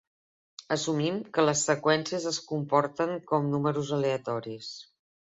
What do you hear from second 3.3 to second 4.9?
com números aleatoris.